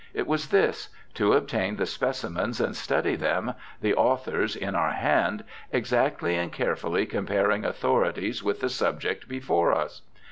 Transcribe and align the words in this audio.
It 0.15 0.25
was 0.25 0.47
this: 0.47 0.89
to 1.13 1.33
obtain 1.33 1.75
the 1.75 1.85
specimens 1.85 2.59
and 2.59 2.75
study 2.75 3.15
them, 3.15 3.53
the 3.81 3.93
authors 3.93 4.55
in 4.55 4.73
our 4.73 4.93
hand, 4.93 5.43
exactly 5.71 6.35
and 6.37 6.51
carefully 6.51 7.05
comparing 7.05 7.63
authorities 7.63 8.41
with 8.41 8.61
the 8.61 8.69
subject 8.69 9.27
before 9.29 9.71
us. 9.73 10.01